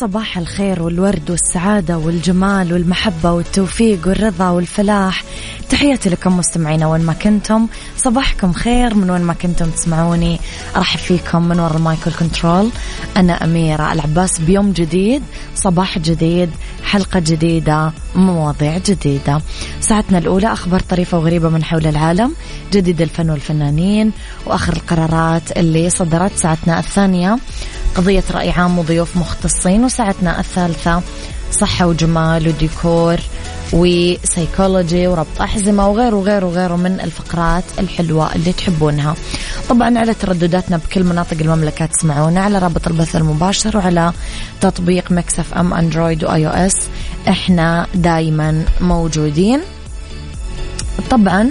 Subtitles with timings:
[0.00, 5.24] صباح الخير والورد والسعادة والجمال والمحبة والتوفيق والرضا والفلاح.
[5.70, 7.66] تحياتي لكم مستمعينا وين ما كنتم.
[7.96, 10.40] صباحكم خير من وين ما كنتم تسمعوني.
[10.76, 12.70] أرحب فيكم من وراء المايكل كنترول
[13.16, 14.40] أنا أميرة العباس.
[14.40, 15.22] بيوم جديد
[15.54, 16.50] صباح جديد
[16.84, 19.40] حلقة جديدة مواضيع جديدة.
[19.80, 22.34] ساعتنا الأولى أخبار طريفة وغريبة من حول العالم
[22.72, 24.12] جديد الفن والفنانين
[24.46, 27.38] وآخر القرارات اللي صدرت ساعتنا الثانية.
[27.96, 31.02] قضية رأي عام وضيوف مختصين وساعتنا الثالثة
[31.50, 33.16] صحة وجمال وديكور
[33.72, 39.14] وسيكولوجي وربط أحزمة وغيره وغيره وغيره من الفقرات الحلوة اللي تحبونها.
[39.68, 44.12] طبعا على تردداتنا بكل مناطق المملكة تسمعونا على رابط البث المباشر وعلى
[44.60, 46.76] تطبيق Mix FM Android و iOS.
[47.28, 49.60] إحنا دايما موجودين.
[51.10, 51.50] طبعا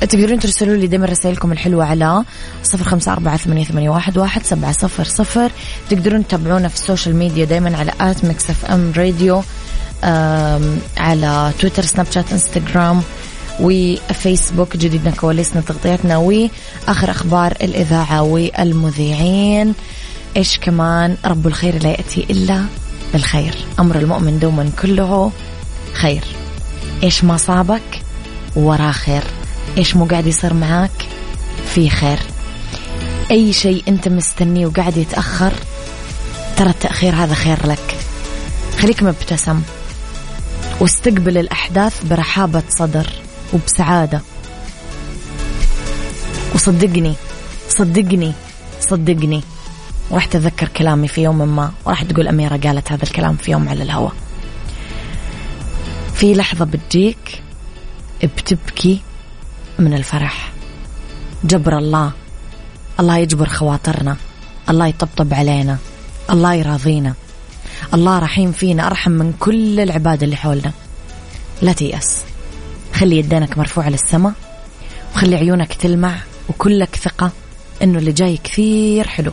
[0.00, 2.24] تقدرون ترسلوا لي دائما رسائلكم الحلوة على
[2.62, 5.50] صفر خمسة أربعة ثمانية, ثمانية واحد, واحد سبعة صفر صفر.
[5.90, 9.42] تقدرون تتابعونا في ال social media دائما على at Mix FM Radio
[10.96, 13.02] على تويتر سناب شات إنستغرام
[13.60, 14.76] وفيسبوك.
[14.76, 19.74] جديدنا كواليسنا تغطياتنا وآخر أخبار الإذاعة والمذيعين.
[20.36, 22.64] إيش كمان؟ رب الخير لا يأتي إلا
[23.12, 23.54] بالخير.
[23.80, 25.32] أمر المؤمن دوما كله
[25.92, 26.24] خير.
[27.02, 28.02] إيش ما صابك
[28.56, 29.22] وراه خير.
[29.78, 31.08] إيش مو قاعد يصير معاك؟
[31.74, 32.18] في خير.
[33.30, 35.52] أي شيء أنت مستنيه وقاعد يتأخر
[36.56, 37.96] ترى التأخير هذا خير لك.
[38.78, 39.62] خليك مبتسم.
[40.80, 43.06] واستقبل الأحداث برحابة صدر
[43.52, 44.20] وبسعادة.
[46.54, 47.14] وصدقني
[47.68, 48.32] صدقني
[48.80, 49.42] صدقني.
[50.12, 51.72] راح تذكر كلامي في يوم ما.
[51.84, 54.12] وراح تقول أميرة قالت هذا الكلام في يوم على الهواء
[56.14, 57.42] في لحظة بتجيك
[58.22, 59.00] بتبكي
[59.78, 60.52] من الفرح.
[61.44, 62.12] جبر الله.
[63.00, 64.16] الله يجبر خواطرنا.
[64.70, 65.76] الله يطبطب علينا.
[66.30, 67.14] الله يراضينا.
[67.94, 68.86] الله رحيم فينا.
[68.86, 70.72] أرحم من كل العباد اللي حولنا.
[71.62, 72.22] لا تيأس.
[72.94, 74.32] خلي يدينك مرفوعة للسماء
[75.14, 76.16] وخلي عيونك تلمع.
[76.48, 77.30] وكلك ثقة
[77.82, 79.32] إنه اللي جاي كثير حلو.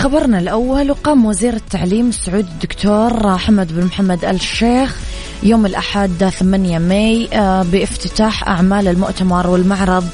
[0.00, 4.96] لخبرنا الأول وقام وزير التعليم السعودي الدكتور حمد بن محمد الشيخ
[5.42, 10.08] يوم الأحد 8 ماي آه، بافتتاح أعمال المؤتمر والمعرض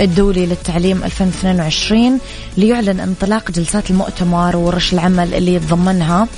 [0.00, 2.18] الدولي للتعليم 2022
[2.56, 6.28] ليعلن انطلاق جلسات المؤتمر ورش العمل اللي يتضمنها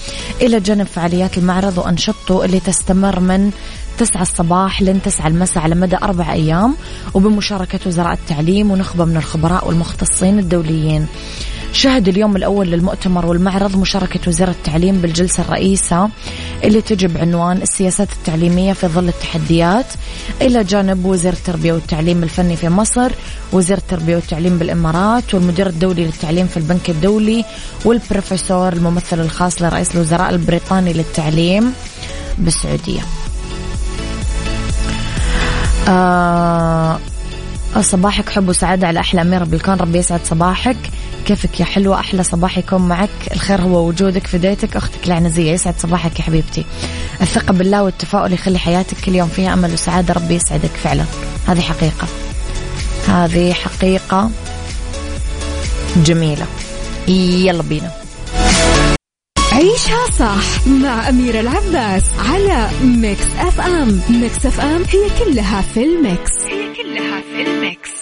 [0.41, 3.51] إلى جانب فعاليات المعرض وأنشطته اللي تستمر من
[3.99, 6.75] 9 الصباح لين 9 المساء على مدى أربع أيام
[7.15, 11.07] وبمشاركة وزراء التعليم ونخبة من الخبراء والمختصين الدوليين.
[11.75, 16.09] شهد اليوم الأول للمؤتمر والمعرض مشاركة وزير التعليم بالجلسة الرئيسة
[16.65, 19.87] اللي تجي بعنوان السياسات التعليمية في ظل التحديات.
[20.43, 23.13] إلى جانب وزير التربية والتعليم الفني في مصر
[23.53, 27.45] وزير التربية والتعليم بالإمارات والمدير الدولي للتعليم في البنك الدولي
[27.85, 31.73] والبروفيسور الممثل الخاص لرئيس الوزراء البريطاني للتعليم
[32.39, 33.01] بالسعودية.
[35.89, 36.99] آه
[37.81, 39.75] صباحك حب وسعادة على أحلى أميرة بالكون.
[39.75, 40.77] ربي يسعد صباحك.
[41.27, 43.11] كيفك يا حلوة؟ أحلى صباح يكون معك.
[43.33, 46.65] الخير هو وجودك في بيتك أختك العنزية يسعد صباحك يا حبيبتي.
[47.21, 50.15] الثقة بالله والتفاؤل يخلي حياتك كل يوم فيها أمل وسعادة.
[50.15, 51.05] ربي يسعدك فعلا.
[51.47, 52.07] هذه حقيقة.
[53.09, 54.31] هذه حقيقة
[55.97, 56.47] جميلة.
[57.09, 57.91] يلا بينا.
[59.53, 64.01] عيشها صح مع أميرة العباس على Mix FM.
[64.11, 66.31] Mix FM هي كلها في ال mix.
[66.51, 67.94] هي كلها في ال mix.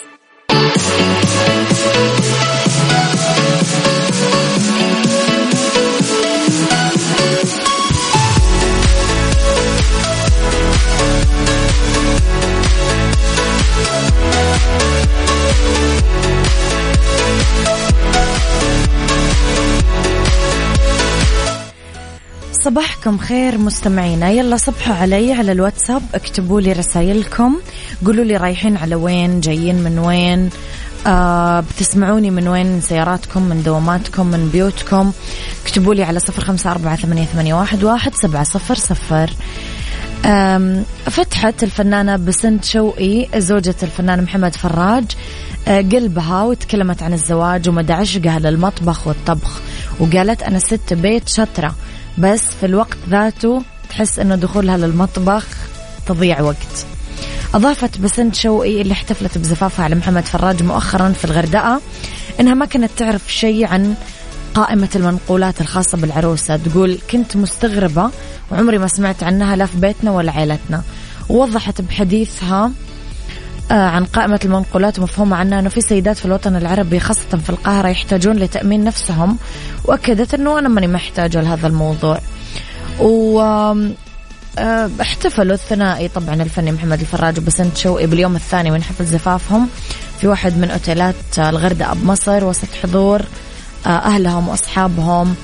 [22.63, 24.29] صباحكم خير مستمعينا.
[24.29, 27.55] يلا صبحوا علي على الواتساب اكتبوا لي رسائلكم.
[28.05, 30.49] قولوا لي رايحين على وين جايين من وين.
[31.07, 35.11] آه بتسمعوني من وين من سياراتكم من دواماتكم من بيوتكم.
[35.65, 39.29] اكتبوا لي على صفر خمسة أربعة ثمانية, ثمانية واحد, واحد سبعة صفر صفر.
[41.05, 45.05] فتحت الفنانة بسنت شوقي زوجة الفنان محمد فراج.
[45.67, 49.61] آه، قلبها وتكلمت عن الزواج ومدى عشقها للمطبخ والطبخ.
[49.99, 51.75] وقالت أنا ست بيت شطرة.
[52.17, 55.45] بس في الوقت ذاته تحس إنه دخولها للمطبخ
[56.05, 56.85] تضيع وقت.
[57.53, 61.81] أضافت بسنت شوقي اللي احتفلت بزفافها على محمد فراج مؤخرا في الغردقة
[62.39, 63.95] إنها ما كانت تعرف شيء عن
[64.53, 66.57] قائمة المنقولات الخاصة بالعروسة.
[66.57, 68.09] تقول كنت مستغربة
[68.51, 70.83] وعمري ما سمعت عنها لا في بيتنا ولا عائلتنا.
[71.29, 72.71] ووضحت بحديثها
[73.71, 78.35] عن قائمة المنقولات ومفهومة عنها أنه في سيدات في الوطن العربي خاصة في القاهرة يحتاجون
[78.35, 79.37] لتأمين نفسهم
[79.85, 82.19] وأكدت أنه أنا ماني محتاجة لهذا الموضوع.
[82.99, 83.41] و
[84.59, 89.69] آه، احتفلوا الثنائي طبعا الفني محمد الفراج وبسنت شوقي باليوم الثاني من حفل زفافهم
[90.21, 93.21] في واحد من أوتيلات الغردقة بمصر وسط حضور
[93.85, 95.35] آه، أهلهم وأصحابهم.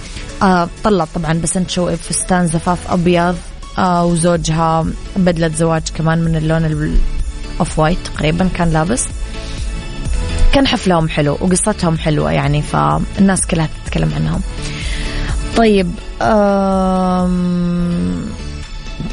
[0.83, 3.37] طلعت طبعا بسنت شوقي بفستان زفاف أبيض
[3.79, 6.65] وزوجها بدلة زواج كمان من اللون
[7.59, 9.05] off white تقريبا كان لابس.
[10.53, 14.41] كان حفلهم حلو وقصتهم حلوة يعني فالناس كلها تتكلم عنهم.
[15.57, 15.91] طيب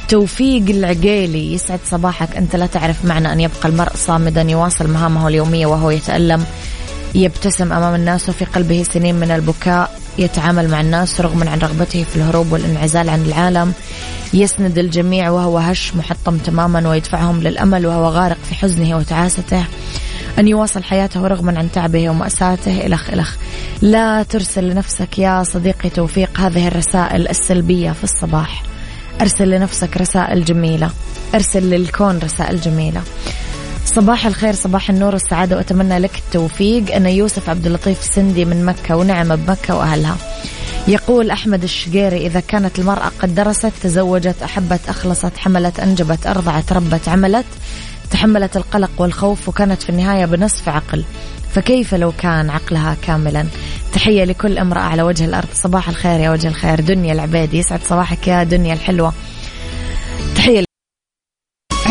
[0.08, 2.36] توفيق العقيلي يسعد صباحك.
[2.36, 6.44] أنت لا تعرف معنى أن يبقى المرء صامدا يواصل مهامه اليومية وهو يتألم
[7.14, 10.00] يبتسم أمام الناس وفي قلبه سنين من البكاء.
[10.18, 13.72] يتعامل مع الناس رغم عن رغبته في الهروب والانعزال عن العالم.
[14.34, 19.64] يسند الجميع وهو هش محطم تماما ويدفعهم للأمل وهو غارق في حزنه وتعاسته.
[20.38, 22.86] أن يواصل حياته رغما عن تعبه ومأساته.
[22.86, 23.36] إلخ إلخ.
[23.82, 28.62] لا ترسل لنفسك يا صديقي توفيق هذه الرسائل السلبية في الصباح.
[29.20, 30.90] أرسل لنفسك رسائل جميلة.
[31.34, 33.02] أرسل للكون رسائل جميلة.
[33.94, 36.94] صباح الخير صباح النور والسعادة وأتمنى لك التوفيق.
[36.94, 40.16] أنا يوسف عبد اللطيف سندي من مكة ونعم بمكة وأهلها.
[40.88, 47.08] يقول أحمد الشقيري إذا كانت المرأة قد درست تزوجت أحبت أخلصت حملت أنجبت أرضعت ربت
[47.08, 47.46] عملت
[48.10, 51.04] تحملت القلق والخوف وكانت في النهاية بنصف عقل.
[51.54, 53.46] فكيف لو كان عقلها كاملا؟
[53.92, 55.48] تحية لكل امرأة على وجه الأرض.
[55.54, 56.80] صباح الخير يا وجه الخير.
[56.80, 59.12] دنيا العبيدي يسعد صباحك يا دنيا الحلوة.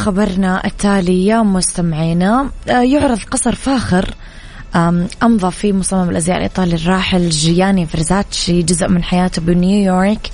[0.00, 4.14] خبرنا التالي يا مستمعينا آه، يعرض قصر فاخر
[5.22, 10.30] أمضى في مصمم الأزياء الإيطالي الراحل جياني فرزاتشي جزء من حياته بنيويورك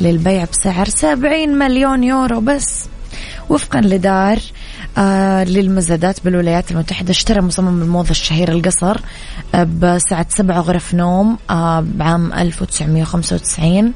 [0.00, 2.86] للبيع بسعر 70 مليون يورو بس.
[3.48, 4.38] وفقا لدار
[4.98, 8.96] آه للمزادات بالولايات المتحدة اشترى مصمم الموضة الشهير القصر
[9.54, 11.38] آه بسعة سبع غرف نوم
[11.82, 13.92] بعام 1995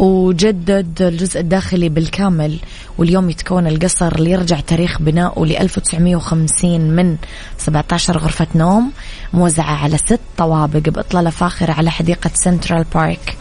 [0.00, 2.58] وجدد الجزء الداخلي بالكامل
[2.98, 7.16] واليوم يتكون القصر اللي يرجع تاريخ بنائه ل 1950 من
[7.58, 8.92] 17 غرفة نوم
[9.32, 13.36] موزعة على ست طوابق بإطلالة فاخرة على حديقة سنترال بارك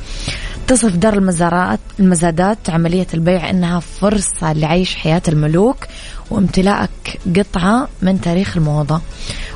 [0.69, 5.77] تصف دار المزارات المزادات عملية البيع أنها فرصة لعيش حياة الملوك
[6.31, 9.01] وامتلاك قطعة من تاريخ الموضة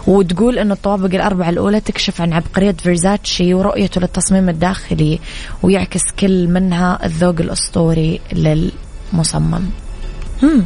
[0.07, 5.19] وتقول أن الطوابق الأربعة الأولى تكشف عن عبقرية فيرساتشي ورؤيته للتصميم الداخلي
[5.63, 9.69] ويعكس كل منها الذوق الأسطوري للمصمم
[10.43, 10.65] هم.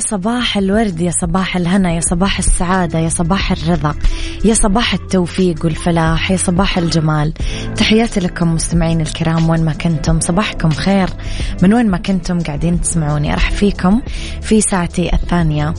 [0.00, 3.94] يا صباح الورد يا صباح الهنا يا صباح السعادة يا صباح الرضا
[4.44, 7.32] يا صباح التوفيق والفلاح يا صباح الجمال.
[7.80, 11.08] تحياتي لكم مستمعين الكرام وين ما كنتم صباحكم خير.
[11.62, 14.02] من وين ما كنتم قاعدين تسمعوني أرحب فيكم
[14.42, 15.74] في ساعتي الثانية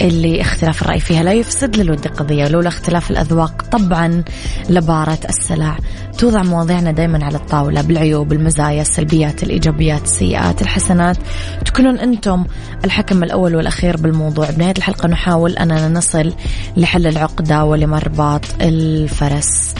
[0.00, 4.24] اللي اختلاف الرأي فيها لا يفسد للود قضية ولولا اختلاف الأذواق طبعا
[4.68, 5.76] لبارة السلع.
[6.18, 11.16] توضع مواضيعنا دايما على الطاولة بالعيوب المزايا السلبيات الإيجابيات السيئات الحسنات.
[11.64, 12.44] تكونون أنتم
[12.84, 14.50] الحكم الأول والأخير بالموضوع.
[14.50, 16.32] بنهاية الحلقة نحاول أننا نصل
[16.76, 19.74] لحل العقدة ولمرباط الفرس.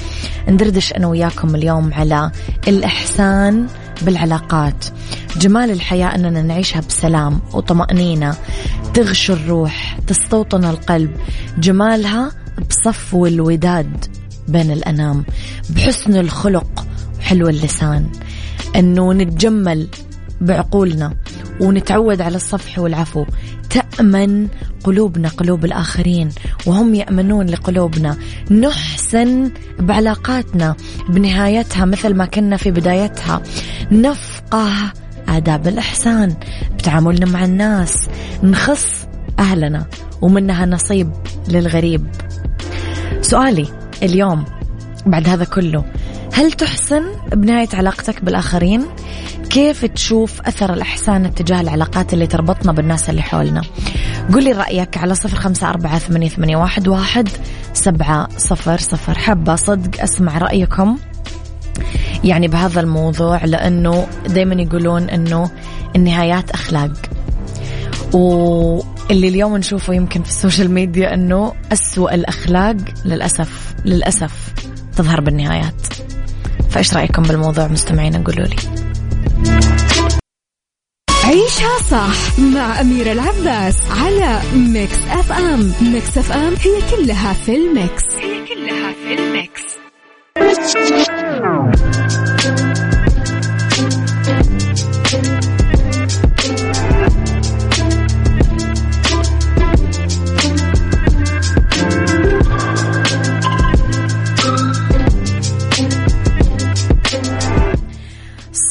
[0.49, 2.31] ندردش أنا وياكم اليوم على
[2.69, 3.67] الإحسان
[4.03, 4.85] بالعلاقات.
[5.37, 8.35] جمال الحياة أننا نعيشها بسلام وطمأنينة.
[8.95, 11.17] تغشو الروح تستوطن القلب.
[11.59, 12.33] جمالها
[12.69, 14.05] بصفو الوداد
[14.49, 15.25] بين الأنام.
[15.71, 16.87] بحسن الخلق
[17.19, 18.07] وحلو اللسان.
[18.77, 19.89] أنه نتجمل
[20.41, 21.15] بعقولنا.
[21.61, 23.25] ونتعود على الصفح والعفو.
[23.71, 24.49] تأمن
[24.85, 26.29] قلوبنا قلوب الآخرين
[26.67, 28.17] وهم يأمنون لقلوبنا.
[28.51, 30.77] نحسن بعلاقاتنا
[31.09, 33.43] بنهايتها مثل ما كنا في بدايتها.
[33.93, 34.93] نفقه
[35.29, 36.35] آداب الإحسان
[36.75, 38.09] بتعاملنا مع الناس.
[38.43, 39.07] نخص
[39.39, 39.87] أهلنا
[40.23, 41.13] ومنها نصيب
[41.49, 42.07] للغريب.
[43.23, 43.67] سؤالي
[44.03, 44.45] اليوم
[45.07, 45.85] بعد هذا كله
[46.33, 48.87] هل تحسن بنهاية علاقتك بالآخرين؟
[49.53, 53.63] كيف تشوف أثر الإحسان اتجاه العلاقات اللي تربطنا بالناس اللي حولنا؟
[54.33, 57.29] قولي رأيك على صفر خمسة أربعة ثمانية, ثمانية واحد, واحد
[57.73, 59.19] سبعة صفر صفر.
[59.19, 60.99] حبة صدق أسمع رأيكم
[62.25, 65.51] يعني بهذا الموضوع لأنه دايما يقولون أنه
[65.97, 66.93] النهايات أخلاق.
[68.13, 74.55] واللي اليوم نشوفه يمكن في السوشيال ميديا أنه أسوأ الأخلاق للأسف للأسف
[74.97, 75.87] تظهر بالنهايات.
[76.71, 78.57] فإيش رأيكم بالموضوع؟ مستمعين قولوا لي
[81.33, 85.73] عيشها صح مع أميرة العباس على Mix FM.
[85.83, 88.03] Mix FM هي كلها في ال mix.
[88.21, 89.63] هي كلها في ال mix.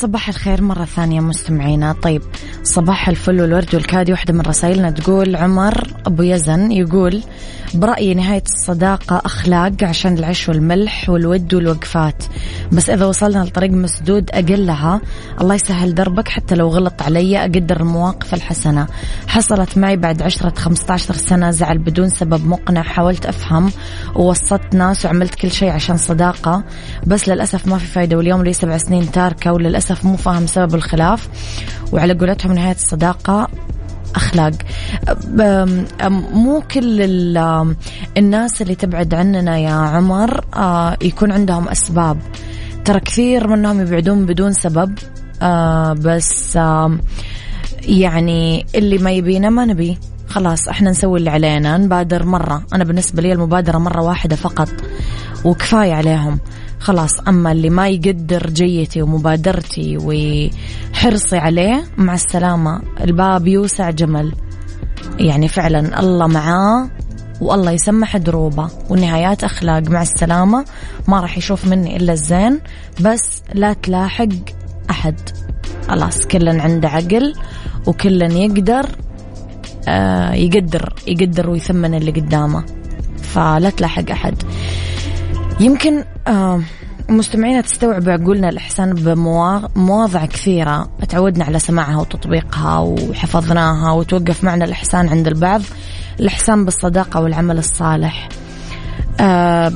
[0.01, 1.93] صباح الخير مرة ثانية مستمعينا.
[1.93, 2.21] طيب
[2.71, 4.11] صباح الفل والورد والكادي.
[4.11, 7.23] واحدة من رسائلنا تقول عمر أبو يزن يقول
[7.75, 12.23] برأيي نهاية الصداقة أخلاق عشان العيش والملح والود والوقفات.
[12.71, 15.01] بس إذا وصلنا لطريق مسدود أقلها
[15.41, 18.87] الله يسهل دربك حتى لو غلط علي أقدر المواقف الحسنة.
[19.27, 23.71] حصلت معي بعد عشرة 15 سنة زعل بدون سبب مقنع حاولت أفهم
[24.15, 26.63] ووسطت ناس وعملت كل شيء عشان صداقة.
[27.07, 31.29] بس للأسف ما في فايدة واليوم لي سبع سنين تاركة وللأسف مو فاهم سبب الخلاف.
[31.91, 33.47] وعلى قولتهم نهاية الصداقة
[34.15, 34.53] أخلاق.
[36.33, 37.01] مو كل
[38.17, 42.17] الناس اللي تبعد عننا يا عمر آه، يكون عندهم أسباب.
[42.85, 44.97] ترى كثير منهم يبعدون بدون سبب
[45.41, 46.59] آه، بس
[47.81, 49.97] يعني اللي ما يبينا ما نبي.
[50.27, 52.63] خلاص إحنا نسوي اللي علينا نبادر مرة.
[52.73, 54.69] أنا بالنسبة لي المبادرة مرة واحدة فقط
[55.45, 56.39] وكفاية عليهم.
[56.81, 64.33] خلاص أما اللي ما يقدر جيتي ومبادرتي وحرصي عليه مع السلامة الباب يوسع جمل.
[65.19, 66.89] يعني فعلا الله معاه
[67.41, 69.89] والله يسمح دروبه والنهايات أخلاق.
[69.89, 70.65] مع السلامة
[71.07, 72.59] ما راح يشوف مني إلا الزين
[73.01, 74.29] بس لا تلاحق
[74.89, 75.19] أحد.
[75.87, 77.33] خلاص كلا عنده عقل
[77.87, 78.85] وكلا يقدر
[79.87, 82.65] آه يقدر يقدر ويثمن اللي قدامه.
[83.21, 84.43] فلا تلاحق أحد.
[85.59, 86.61] يمكن آه
[87.09, 95.27] مستمعينا تستوعب عقولنا الإحسان بمواضع كثيرة تعودنا على سماعها وتطبيقها وحفظناها وتوقف معنا الإحسان عند
[95.27, 95.61] البعض.
[96.19, 98.29] الإحسان بالصداقة والعمل الصالح.
[99.19, 99.71] أه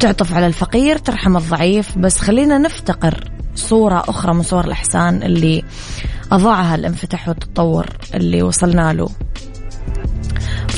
[0.00, 1.98] تعطف على الفقير ترحم الضعيف.
[1.98, 5.64] بس خلينا نفتقر صورة أخرى من صور الإحسان اللي
[6.32, 9.08] أضاعها الانفتاح والتطور اللي وصلنا له.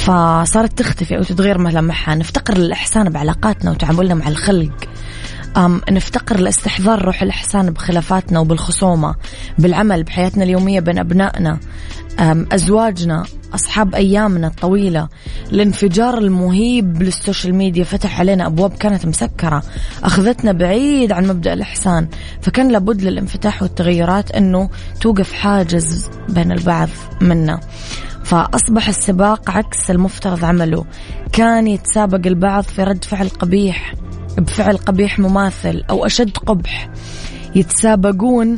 [0.01, 4.73] فصارت تختفي أو تتغير ملامحها نفتقر الإحسان بعلاقاتنا وتعاملنا مع الخلق.
[5.57, 9.15] أم نفتقر لاستحضار روح الإحسان بخلافاتنا وبالخصومة
[9.59, 11.59] بالعمل بحياتنا اليومية بين أبنائنا.
[12.53, 15.09] أزواجنا أصحاب أيامنا الطويلة.
[15.53, 19.63] الانفجار المهيب للسوشيال ميديا فتح علينا أبواب كانت مسكرة.
[20.05, 22.09] أخذتنا بعيد عن مبدأ الإحسان.
[22.43, 26.89] فكان لابد للانفتاح والتغيرات أنه توقف حاجز بين البعض
[27.21, 27.61] منا.
[28.25, 30.85] فأصبح السباق عكس المفترض عمله.
[31.33, 33.95] كان يتسابق البعض في رد فعل قبيح
[34.39, 36.91] بفعل قبيح مماثل أو أشد قبح.
[37.55, 38.57] يتسابقون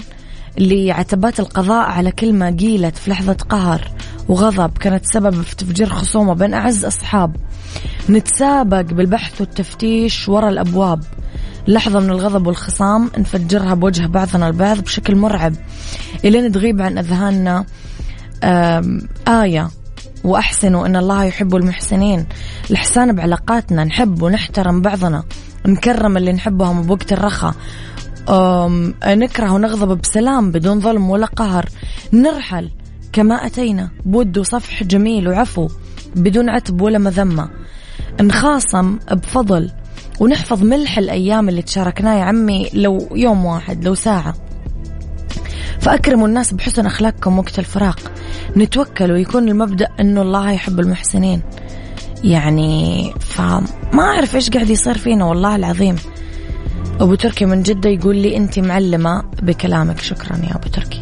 [0.59, 3.91] لعتبات القضاء على كلمة قيلت في لحظة قهر
[4.29, 4.79] وغضب.
[4.79, 7.37] كانت سبب في تفجير خصومة بين أعز أصحاب.
[8.11, 11.05] نتسابق بالبحث والتفتيش وراء الأبواب.
[11.69, 15.55] لحظة من الغضب والخصام نفجرها بوجه بعضنا البعض بشكل مرعب.
[16.25, 17.65] إلين تغيب عن أذهاننا
[19.29, 19.71] آية.
[20.25, 22.27] وأحسنوا إن الله يحب المحسنين.
[22.71, 23.85] الإحسان بعلاقاتنا.
[23.85, 25.23] نحب ونحترم بعضنا.
[25.67, 27.55] نكرم اللي نحبهم بوقت الرخاء.
[29.07, 31.69] نكره ونغضب بسلام بدون ظلم ولا قهر.
[32.13, 32.71] نرحل
[33.13, 33.91] كما أتينا.
[34.07, 35.69] بود وصفح جميل وعفو
[36.17, 37.49] بدون عتب ولا مذمة.
[38.21, 39.71] نخاصم بفضل.
[40.21, 44.35] ونحفظ ملح الأيام اللي تشاركناه يا عمي لو يوم واحد لو ساعة.
[45.83, 48.01] فأكرموا الناس بحسن أخلاقكم وقت الفراق
[48.57, 51.43] نتوكل ويكون المبدأ أنه الله يحب المحسنين.
[52.25, 55.97] يعني فما أعرف إيش قاعد يصير فينا والله العظيم.
[57.01, 60.01] أبو تركي من جدة يقول لي أنت معلمة بكلامك.
[60.01, 61.01] شكرا يا أبو تركي.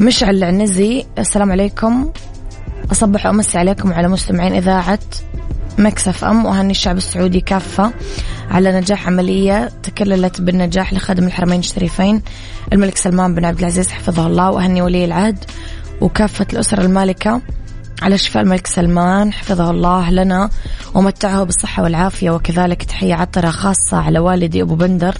[0.00, 2.10] مشعل العنزي السلام عليكم.
[2.92, 4.98] أصبح وأمسي عليكم وعلى مستمعين إذاعة
[5.78, 7.92] Mix FM وأهني الشعب السعودي كافة.
[8.50, 12.22] على نجاح عملية تكللت بالنجاح لخادم الحرمين الشريفين
[12.72, 15.44] الملك سلمان بن عبد العزيز حفظه الله وأهني ولي العهد
[16.00, 17.40] وكافة الأسرة المالكة
[18.02, 20.50] على شفاء الملك سلمان حفظه الله لنا
[20.94, 25.14] ومتعه بالصحة والعافية وكذلك تحية عطرة خاصة على والدي أبو بندر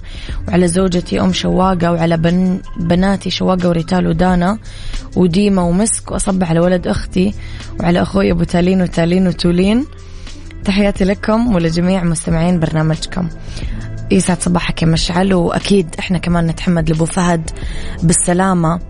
[0.49, 4.59] وعلى زوجتي أم شواقة وعلى بن بناتي شواقة وريتال ودانا
[5.17, 7.35] وديمة ومسك وأصبح على ولد أختي
[7.81, 9.87] وعلى أخوي أبو تالين وتالين وتولين.
[10.65, 13.29] تحياتي لكم ولجميع مستمعين برنامجكم.
[14.11, 17.51] يسعد صباحك يا مشعل وأكيد إحنا كمان نتحمد لأبو فهد
[18.03, 18.81] بالسلامة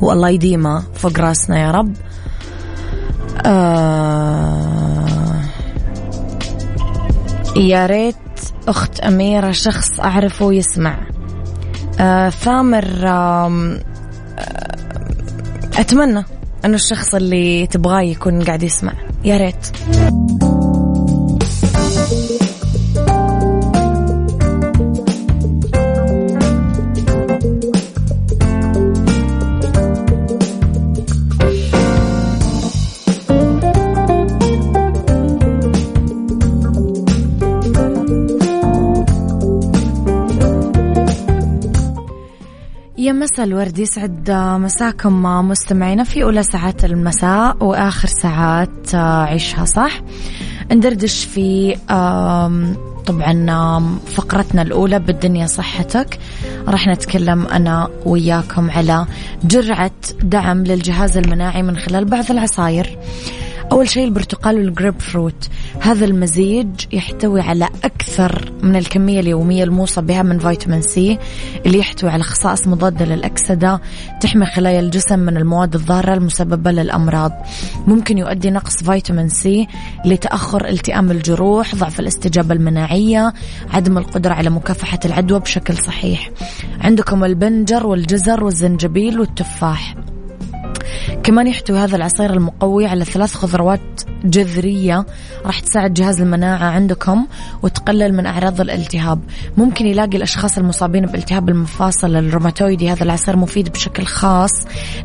[0.00, 1.92] والله يديمه فوق راسنا يا رب.
[3.46, 5.40] آه
[7.56, 8.16] يا ريت
[8.68, 10.98] أخت أميرة شخص أعرفه يسمع
[12.00, 13.80] آه ثامر آه
[15.78, 16.24] أتمنى
[16.64, 18.92] أنه الشخص اللي تبغاه يكون قاعد يسمع.
[19.24, 19.66] يا ريت.
[22.04, 22.10] يا
[43.12, 50.00] مساء الورد يسعد مساكم مستمعينا في أولى ساعات المساء وآخر ساعات عيشها صح.
[50.72, 51.76] ندردش في
[53.06, 56.18] طبعا فقرتنا الأولى بالدنيا صحتك.
[56.68, 59.06] راح نتكلم أنا وياكم على
[59.44, 59.90] جرعة
[60.22, 62.98] دعم للجهاز المناعي من خلال بعض العصاير.
[63.74, 65.48] أول شيء البرتقال والجريب فروت.
[65.80, 71.18] هذا المزيج يحتوي على أكثر من الكمية اليومية الموصى بها من فيتامين سي
[71.66, 73.80] اللي يحتوي على خصائص مضادة للأكسدة
[74.20, 77.32] تحمي خلايا الجسم من المواد الضارة المسببة للأمراض.
[77.86, 79.66] ممكن يؤدي نقص فيتامين سي
[80.04, 83.32] لتأخر التئام الجروح ضعف الاستجابة المناعية
[83.70, 86.30] عدم القدرة على مكافحة العدوى بشكل صحيح.
[86.80, 89.94] عندكم البنجر والجزر والزنجبيل والتفاح.
[91.22, 93.80] كمان يحتوي هذا العصير المقوي على ثلاث خضروات
[94.24, 95.06] جذرية.
[95.46, 97.26] راح تساعد جهاز المناعة عندكم
[97.62, 99.20] وتقلل من أعراض الالتهاب.
[99.56, 102.90] ممكن يلاقي الأشخاص المصابين بالتهاب المفاصل الروماتويدي.
[102.90, 104.52] هذا العصير مفيد بشكل خاص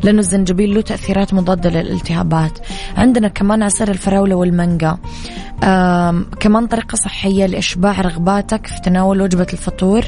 [0.02, 2.58] لأنه الزنجبيل له تأثيرات مضادة للالتهابات.
[2.96, 4.98] عندنا كمان عصير الفراولة والمانجا.
[6.40, 10.04] كمان طريقة صحية لإشباع رغباتك في تناول وجبة الفطور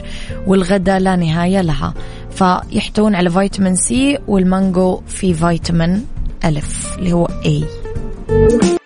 [0.47, 1.95] والغداء لا نهاية لها.
[2.35, 6.07] فيحتوون على فيتامين سي والمانجو في فيتامين
[6.45, 8.82] ألف اللي هو A.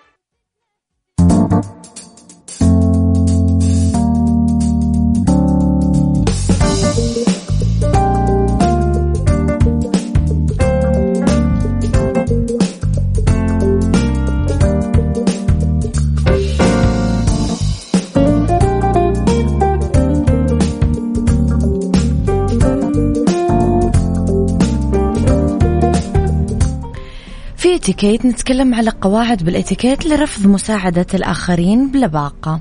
[27.87, 32.59] الاتيكيت نتكلم على قواعد بالاتيكيت لرفض مساعدة الآخرين بلباقة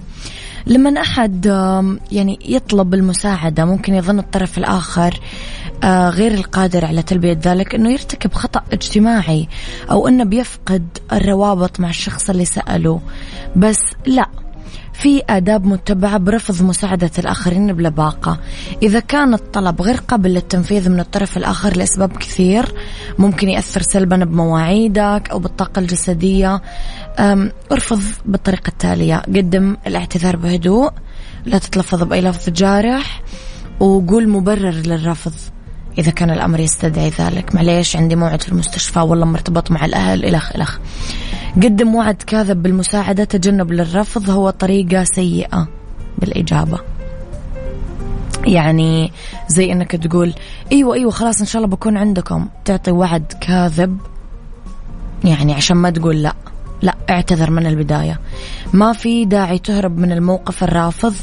[0.67, 1.47] لما أحد
[2.13, 5.21] يعني يطلب المساعدة ممكن يظن الطرف الآخر
[5.85, 9.49] آه، غير القادر على تلبية ذلك أنه يرتكب خطأ اجتماعي
[9.91, 13.01] أو أنه بيفقد الروابط مع الشخص اللي سأله.
[13.57, 14.29] بس لا
[14.99, 18.41] في آداب متبعة برفض مساعدة الآخرين بلباقة.
[18.83, 22.75] إذا كان الطلب غير قابل للتنفيذ من الطرف الآخر لأسباب كثير
[23.19, 26.63] ممكن يأثر سلبا بمواعيدك أو بالطاقة الجسدية.
[27.73, 29.17] ارفض بالطريقة التالية.
[29.17, 30.91] قدم الاعتذار بهدوء
[31.45, 33.23] لا تتلفظ بأي لفظ جارح
[33.81, 35.33] وقول مبرر للرفض.
[35.99, 37.55] إذا كان الأمر يستدعي ذلك.
[37.55, 40.79] معليش عندي موعد في المستشفى والله مرتبط مع الأهل إلخ إلخ
[41.57, 45.69] قدم وعد كاذب بالمساعدة تجنب للرفض هو طريقة سيئة
[46.19, 46.79] بالإجابة.
[48.47, 49.13] يعني
[49.49, 50.35] زي إنك تقول
[50.73, 52.49] إيوه إيوه خلاص إن شاء الله بكون عندكم.
[52.65, 53.99] تعطي وعد كاذب
[55.25, 56.33] يعني عشان ما تقول لا.
[56.83, 58.21] لا اعتذر من البداية.
[58.73, 61.15] ما في داعي تهرب من الموقف الرافض.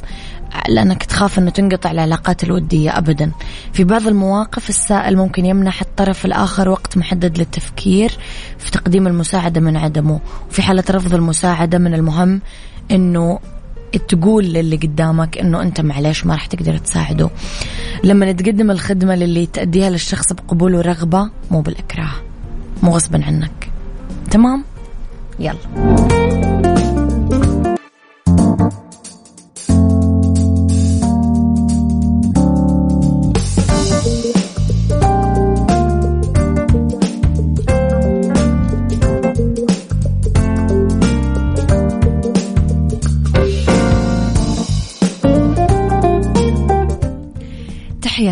[0.70, 3.32] لأنك تخاف أنه تنقطع العلاقات الودية أبدا.
[3.74, 8.18] في بعض المواقف السائل ممكن يمنح الطرف الآخر وقت محدد للتفكير
[8.58, 10.20] في تقديم المساعدة من عدمه.
[10.50, 12.42] وفي حالة رفض المساعدة من المهم
[12.92, 13.40] أنه
[14.08, 17.30] تقول للي قدامك إنه أنت معليش ما راح تقدر تساعده.
[18.04, 22.12] لما تقدم الخدمة للي تأديها للشخص بقبول ورغبة مو بالإكراه
[22.84, 23.72] مو غصبا عنك.
[24.32, 24.64] تمام؟
[25.40, 26.83] يلا.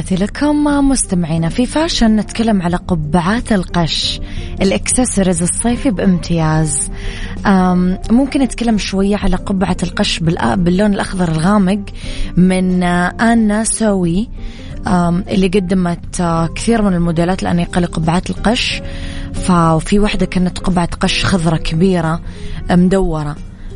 [0.02, 4.22] تحياتي لكم مستمعينا في fashion نتكلم على قبعات القش
[4.62, 6.92] الإكسسوارز الصيفي بامتياز.
[8.10, 11.80] ممكن نتكلم شوية على قبعة القش باللون الأخضر الغامق
[12.38, 14.30] من آنا سوي.
[15.28, 16.22] اللي قدمت
[16.56, 18.82] كثير من الموديلات الأنيقة لقبعات القش.
[19.34, 22.22] ففي واحدة كانت قبعة قش خضرة كبيرة
[22.72, 23.36] مدورة.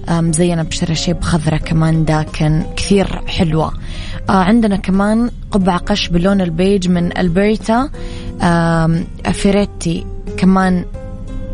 [0.10, 3.74] مزينة بشراشيب خضرة كمان داكن كثير حلوة.
[4.30, 7.90] آه عندنا كمان قبعة قش باللون البيج من ألبرتا
[9.32, 10.06] فيريتي
[10.38, 10.86] كمان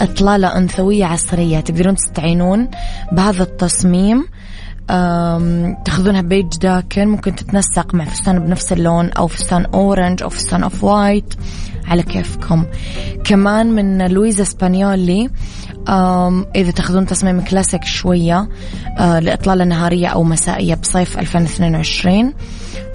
[0.01, 2.67] إطلالة أنثوية عصرية تقدرون تستعينون
[3.11, 4.25] بهذا التصميم.
[5.85, 10.83] تأخذونها بيج داكن ممكن تتنسق مع فستان بنفس اللون أو فستان orange أو فستان off
[10.83, 11.33] white
[11.87, 12.65] على كيفكم.
[13.23, 15.29] كمان من لويزا سبانيولي
[16.55, 18.49] إذا تاخذون تصميم كلاسيك شوية
[18.99, 22.33] آه، لإطلالة نهارية أو مسائية بصيف 2022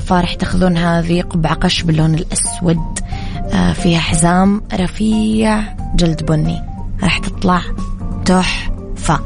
[0.07, 2.99] فراح تاخذون هذه قبعة قش باللون الأسود
[3.53, 6.63] آه، فيها حزام رفيع جلد بني
[7.03, 7.63] راح تطلع
[8.25, 9.21] تحفة.